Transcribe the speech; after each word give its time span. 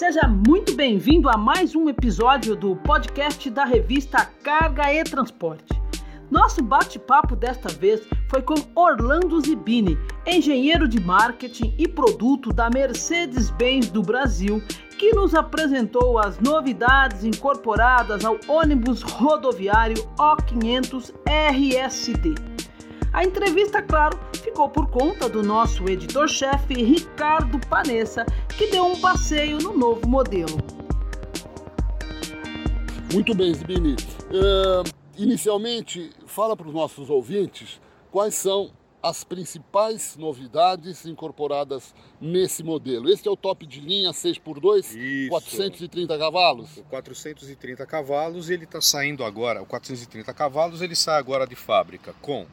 Seja 0.00 0.26
muito 0.26 0.74
bem-vindo 0.74 1.28
a 1.28 1.36
mais 1.36 1.76
um 1.76 1.86
episódio 1.86 2.56
do 2.56 2.74
podcast 2.74 3.50
da 3.50 3.66
revista 3.66 4.24
Carga 4.42 4.90
e 4.94 5.04
Transporte. 5.04 5.78
Nosso 6.30 6.62
bate-papo 6.62 7.36
desta 7.36 7.68
vez 7.68 8.00
foi 8.30 8.40
com 8.40 8.54
Orlando 8.74 9.38
Zibini, 9.42 9.98
engenheiro 10.26 10.88
de 10.88 10.98
marketing 10.98 11.74
e 11.76 11.86
produto 11.86 12.50
da 12.50 12.70
Mercedes-Benz 12.70 13.90
do 13.90 14.00
Brasil, 14.00 14.62
que 14.98 15.12
nos 15.12 15.34
apresentou 15.34 16.18
as 16.18 16.40
novidades 16.40 17.22
incorporadas 17.22 18.24
ao 18.24 18.38
ônibus 18.48 19.02
rodoviário 19.02 20.02
O500 20.16 21.12
RSD. 21.28 22.49
A 23.12 23.24
entrevista, 23.24 23.82
claro, 23.82 24.16
ficou 24.32 24.68
por 24.68 24.88
conta 24.88 25.28
do 25.28 25.42
nosso 25.42 25.88
editor-chefe 25.88 26.74
Ricardo 26.74 27.58
Panessa, 27.66 28.24
que 28.56 28.68
deu 28.68 28.86
um 28.86 29.00
passeio 29.00 29.58
no 29.58 29.76
novo 29.76 30.08
modelo. 30.08 30.56
Muito 33.12 33.34
bem, 33.34 33.52
Zibini. 33.52 33.94
Uh, 33.94 34.88
inicialmente, 35.16 36.10
fala 36.24 36.56
para 36.56 36.68
os 36.68 36.72
nossos 36.72 37.10
ouvintes 37.10 37.80
quais 38.12 38.36
são 38.36 38.70
as 39.02 39.24
principais 39.24 40.16
novidades 40.16 41.04
incorporadas 41.04 41.92
nesse 42.20 42.62
modelo. 42.62 43.08
Este 43.10 43.26
é 43.26 43.30
o 43.30 43.36
top 43.36 43.66
de 43.66 43.80
linha 43.80 44.12
6x2, 44.12 44.94
Isso. 44.94 45.30
430 45.30 46.16
cavalos. 46.16 46.76
O 46.76 46.84
430 46.84 47.84
cavalos, 47.86 48.50
ele 48.50 48.64
está 48.64 48.80
saindo 48.80 49.24
agora, 49.24 49.60
o 49.62 49.66
430 49.66 50.32
cavalos, 50.32 50.80
ele 50.80 50.94
sai 50.94 51.18
agora 51.18 51.44
de 51.44 51.56
fábrica 51.56 52.14
com 52.20 52.46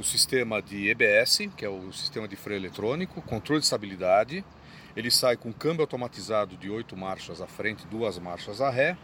o 0.00 0.04
sistema 0.04 0.62
de 0.62 0.88
EBS, 0.88 1.50
que 1.54 1.62
é 1.62 1.68
o 1.68 1.92
sistema 1.92 2.26
de 2.26 2.34
freio 2.34 2.58
eletrônico, 2.58 3.20
controle 3.20 3.60
de 3.60 3.66
estabilidade. 3.66 4.42
Ele 4.96 5.10
sai 5.10 5.36
com 5.36 5.52
câmbio 5.52 5.82
automatizado 5.82 6.56
de 6.56 6.70
oito 6.70 6.96
marchas 6.96 7.40
à 7.40 7.46
frente, 7.46 7.86
duas 7.86 8.18
marchas 8.18 8.62
à 8.62 8.70
ré, 8.70 8.96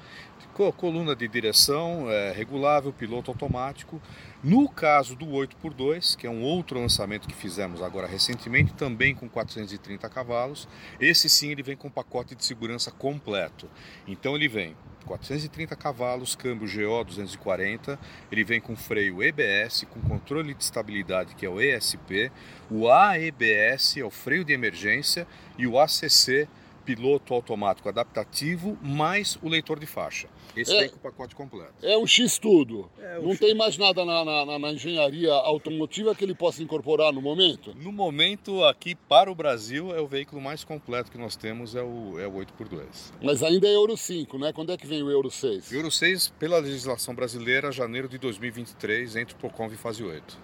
coluna 0.77 1.15
de 1.15 1.29
direção 1.29 2.11
é, 2.11 2.33
regulável, 2.33 2.93
piloto 2.93 3.31
automático. 3.31 4.01
No 4.43 4.69
caso 4.69 5.15
do 5.15 5.27
8x2, 5.27 6.17
que 6.17 6.27
é 6.27 6.31
um 6.31 6.43
outro 6.43 6.81
lançamento 6.81 7.29
que 7.29 7.35
fizemos 7.35 7.83
agora 7.83 8.07
recentemente, 8.07 8.73
também 8.73 9.15
com 9.15 9.29
430 9.29 10.09
cavalos, 10.09 10.67
esse 10.99 11.29
sim 11.29 11.51
ele 11.51 11.63
vem 11.63 11.77
com 11.77 11.91
pacote 11.91 12.35
de 12.35 12.45
segurança 12.45 12.91
completo. 12.91 13.69
Então 14.09 14.35
ele 14.35 14.49
vem 14.49 14.75
430 15.07 15.75
cavalos, 15.77 16.35
câmbio 16.35 16.69
GO 16.69 17.05
240, 17.05 17.99
ele 18.31 18.45
vem 18.45 18.61
com 18.61 18.77
freio 18.77 19.23
EBS, 19.23 19.87
com 19.89 20.01
controle 20.01 20.53
de 20.53 20.63
estabilidade 20.63 21.35
que 21.35 21.47
é 21.47 21.49
o 21.49 21.61
ESP, 21.61 22.31
o 22.71 22.91
AEBS 22.91 23.97
é 23.97 24.05
o 24.05 24.11
freio 24.11 24.45
de 24.45 24.53
emergência 24.53 25.27
e 25.57 25.67
o 25.67 25.79
ACC 25.79 26.49
piloto 26.87 27.35
automático 27.35 27.89
adaptativo 27.89 28.79
mais 28.81 29.37
o 29.43 29.49
leitor 29.49 29.81
de 29.81 29.87
faixa. 29.87 30.29
Esse 30.57 30.73
é, 30.73 30.83
vem 30.83 30.91
com 30.91 30.97
o 30.97 31.01
pacote 31.01 31.35
completo. 31.35 31.75
É 31.83 31.99
um 31.99 32.07
X 32.07 32.39
tudo. 32.39 32.89
É, 32.99 33.19
Não 33.21 33.33
X... 33.33 33.41
tem 33.41 33.55
mais 33.55 33.77
nada 33.77 34.05
na, 34.05 34.25
na, 34.25 34.59
na, 34.59 34.73
engenharia 34.73 35.33
automotiva 35.33 36.15
que 36.15 36.25
ele 36.25 36.35
possa 36.35 36.63
incorporar 36.63 37.13
no 37.13 37.21
momento? 37.21 37.75
No 37.75 37.91
momento, 37.91 38.65
aqui 38.65 38.95
para 38.95 39.31
o 39.31 39.35
Brasil, 39.35 39.95
é 39.95 40.01
o 40.01 40.07
veículo 40.07 40.41
mais 40.41 40.63
completo 40.63 41.11
que 41.11 41.19
nós 41.19 41.35
temos, 41.35 41.75
é 41.75 41.83
o, 41.83 42.19
é 42.21 42.27
o 42.27 42.33
8x2. 42.33 43.13
Mas 43.21 43.43
ainda 43.43 43.67
é 43.67 43.75
Euro 43.75 43.97
5, 43.97 44.39
né? 44.39 44.53
Quando 44.53 44.73
é 44.73 44.77
que 44.77 44.87
vem 44.87 45.03
o 45.03 45.11
Euro 45.11 45.31
6? 45.31 45.73
Euro 45.73 45.91
6, 45.91 46.29
pela 46.39 46.59
legislação 46.59 47.15
brasileira, 47.15 47.73
janeiro 47.73 48.09
de 48.09 48.17
2023, 48.17 49.17
entre 49.17 49.35
o 49.35 49.39
Procon 49.39 49.67
e 49.67 49.77
fase 49.77 50.05
8. 50.05 50.39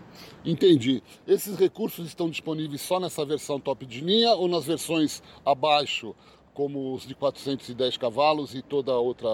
Entendi. 0.45 1.03
Esses 1.27 1.57
recursos 1.57 2.07
estão 2.07 2.29
disponíveis 2.29 2.81
só 2.81 2.99
nessa 2.99 3.25
versão 3.25 3.61
top 3.61 3.87
de 3.87 4.01
linha 4.01 4.33
ou 4.33 4.49
nas 4.49 4.67
versões 4.67 5.23
abaixo 5.45 6.15
como 6.55 6.95
os 6.95 7.07
de 7.07 7.15
410 7.15 7.97
cavalos 7.97 8.55
e 8.55 8.63
toda 8.63 8.93
outra 8.93 9.29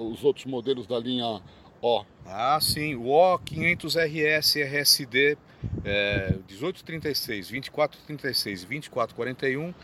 os 0.00 0.24
outros 0.24 0.44
modelos 0.44 0.86
da 0.86 0.98
linha 0.98 1.40
O. 1.80 2.04
Ah, 2.26 2.58
sim, 2.60 2.94
o 2.94 3.04
O500RS 3.04 4.62
RSD 4.62 5.36
é, 5.84 6.34
1836, 6.48 7.48
2436 7.48 8.62
e 8.62 8.66
2441, 8.66 9.74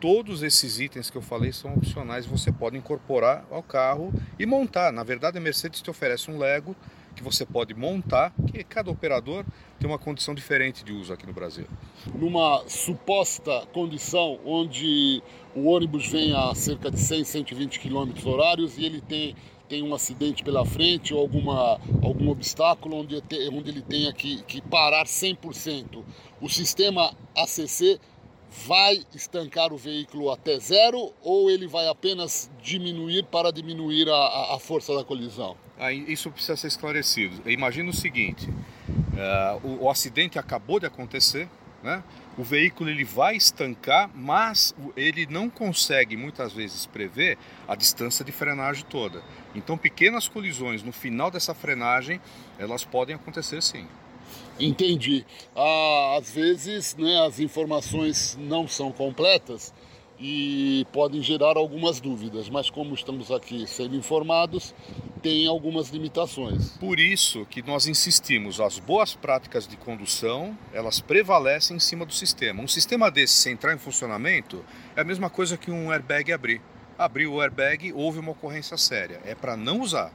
todos 0.00 0.42
esses 0.42 0.80
itens 0.80 1.10
que 1.10 1.18
eu 1.18 1.22
falei 1.22 1.52
são 1.52 1.74
opcionais, 1.74 2.26
você 2.26 2.50
pode 2.50 2.76
incorporar 2.76 3.44
ao 3.50 3.62
carro 3.62 4.12
e 4.38 4.46
montar. 4.46 4.92
Na 4.92 5.02
verdade, 5.02 5.38
a 5.38 5.40
Mercedes 5.40 5.82
te 5.82 5.90
oferece 5.90 6.30
um 6.30 6.38
Lego 6.38 6.74
que 7.20 7.24
você 7.24 7.44
pode 7.44 7.74
montar, 7.74 8.32
que 8.50 8.64
cada 8.64 8.90
operador 8.90 9.44
tem 9.78 9.88
uma 9.88 9.98
condição 9.98 10.34
diferente 10.34 10.82
de 10.82 10.90
uso 10.90 11.12
aqui 11.12 11.26
no 11.26 11.34
Brasil. 11.34 11.66
Numa 12.14 12.64
suposta 12.66 13.66
condição 13.74 14.40
onde 14.44 15.22
o 15.54 15.66
ônibus 15.66 16.08
vem 16.08 16.34
a 16.34 16.54
cerca 16.54 16.90
de 16.90 16.98
100, 16.98 17.24
120 17.24 17.78
km 17.78 18.10
horários 18.24 18.78
e 18.78 18.86
ele 18.86 19.02
tem, 19.02 19.36
tem 19.68 19.82
um 19.82 19.94
acidente 19.94 20.42
pela 20.42 20.64
frente 20.64 21.12
ou 21.12 21.20
alguma, 21.20 21.78
algum 22.02 22.30
obstáculo 22.30 22.96
onde, 22.96 23.22
onde 23.52 23.70
ele 23.70 23.82
tenha 23.82 24.12
que, 24.14 24.42
que 24.44 24.62
parar 24.62 25.04
100%, 25.04 26.02
o 26.40 26.48
sistema 26.48 27.12
ACC 27.36 28.00
vai 28.50 29.04
estancar 29.14 29.72
o 29.72 29.76
veículo 29.76 30.30
até 30.30 30.58
zero 30.58 31.12
ou 31.22 31.50
ele 31.50 31.66
vai 31.66 31.86
apenas 31.88 32.50
diminuir 32.62 33.24
para 33.24 33.52
diminuir 33.52 34.08
a, 34.08 34.54
a 34.54 34.58
força 34.58 34.94
da 34.94 35.04
colisão? 35.04 35.56
Ah, 35.78 35.92
isso 35.92 36.30
precisa 36.30 36.56
ser 36.56 36.66
esclarecido. 36.66 37.48
Imagina 37.48 37.88
o 37.88 37.92
seguinte: 37.92 38.48
uh, 38.48 39.66
o, 39.66 39.84
o, 39.84 39.90
acidente 39.90 40.38
acabou 40.38 40.78
de 40.78 40.86
acontecer, 40.86 41.48
né? 41.82 42.02
o 42.36 42.42
veículo 42.42 42.90
ele 42.90 43.04
vai 43.04 43.36
estancar, 43.36 44.10
mas 44.14 44.74
ele 44.96 45.26
não 45.26 45.48
consegue 45.48 46.16
muitas 46.16 46.52
vezes 46.52 46.86
prever 46.86 47.38
a 47.66 47.74
distância 47.74 48.24
de 48.24 48.32
frenagem 48.32 48.84
toda. 48.90 49.22
Então, 49.54 49.78
pequenas 49.78 50.28
colisões 50.28 50.82
no 50.82 50.92
final 50.92 51.30
dessa 51.30 51.54
frenagem 51.54 52.20
elas 52.58 52.84
podem 52.84 53.14
acontecer 53.14 53.62
sim. 53.62 53.86
Entendi. 54.58 55.24
Ah, 55.56 56.16
às 56.18 56.30
vezes 56.30 56.96
né, 56.96 57.26
as 57.26 57.40
informações 57.40 58.36
não 58.40 58.68
são 58.68 58.92
completas 58.92 59.72
e 60.20 60.86
podem 60.92 61.22
gerar 61.22 61.56
algumas 61.56 61.98
dúvidas, 61.98 62.50
mas 62.50 62.68
como 62.68 62.94
estamos 62.94 63.30
aqui 63.30 63.66
sendo 63.66 63.96
informados, 63.96 64.74
tem 65.22 65.46
algumas 65.46 65.88
limitações. 65.88 66.76
Por 66.76 67.00
isso 67.00 67.46
que 67.46 67.62
nós 67.62 67.86
insistimos, 67.86 68.60
as 68.60 68.78
boas 68.78 69.14
práticas 69.14 69.66
de 69.66 69.78
condução, 69.78 70.56
elas 70.74 71.00
prevalecem 71.00 71.76
em 71.76 71.80
cima 71.80 72.04
do 72.04 72.12
sistema. 72.12 72.62
Um 72.62 72.68
sistema 72.68 73.10
desse 73.10 73.34
sem 73.34 73.54
entrar 73.54 73.74
em 73.74 73.78
funcionamento 73.78 74.62
é 74.94 75.00
a 75.00 75.04
mesma 75.04 75.30
coisa 75.30 75.56
que 75.56 75.70
um 75.70 75.90
airbag 75.90 76.32
abrir. 76.32 76.60
Abriu 76.98 77.34
o 77.34 77.40
airbag, 77.40 77.92
houve 77.94 78.18
uma 78.18 78.32
ocorrência 78.32 78.76
séria. 78.76 79.20
É 79.24 79.34
para 79.34 79.56
não 79.56 79.80
usar, 79.80 80.12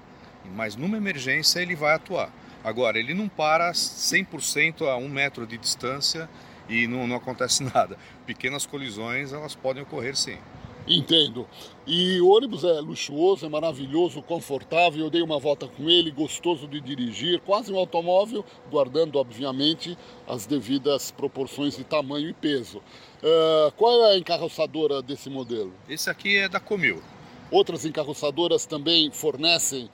mas 0.56 0.76
numa 0.76 0.98
emergência 0.98 1.60
ele 1.60 1.76
vai 1.76 1.96
atuar. 1.96 2.32
Agora, 2.66 2.98
ele 2.98 3.14
não 3.14 3.30
para 3.30 3.72
100% 3.74 4.88
a 4.88 4.98
um 4.98 5.08
metro 5.08 5.46
de 5.46 5.56
distância 5.56 6.28
e 6.68 6.88
não, 6.88 7.06
não 7.06 7.16
acontece 7.16 7.62
nada. 7.76 7.96
Pequenas 8.26 8.66
colisões, 8.66 9.32
elas 9.32 9.54
podem 9.54 9.84
ocorrer 9.84 10.16
sim. 10.16 10.40
Entendo. 10.88 11.48
E 11.86 12.20
o 12.22 12.28
ônibus 12.28 12.64
é 12.64 12.80
luxuoso, 12.80 13.46
é 13.46 13.50
maravilhoso, 13.50 14.20
confortável. 14.24 15.06
Eu 15.06 15.12
dei 15.12 15.22
uma 15.22 15.38
volta 15.38 15.68
com 15.68 15.88
ele, 15.88 16.10
gostoso 16.10 16.68
de 16.68 16.82
dirigir, 16.82 17.40
quase 17.42 17.72
um 17.72 17.78
automóvel, 17.78 18.44
guardando, 18.72 19.20
obviamente, 19.20 19.96
as 20.28 20.48
devidas 20.48 21.12
proporções 21.12 21.78
de 21.78 21.84
tamanho 21.84 22.30
e 22.30 22.34
peso. 22.34 22.80
Uh, 22.80 23.72
qual 23.78 24.06
é 24.06 24.14
a 24.14 24.18
encarroçadora 24.18 25.04
desse 25.04 25.30
modelo? 25.30 25.72
Esse 25.88 26.10
aqui 26.10 26.38
é 26.38 26.50
da 26.50 26.60
Comil. 26.60 27.02
Outras 27.52 27.86
encarroçadoras 27.86 28.66
também 28.66 29.12
fornecem 29.12 29.88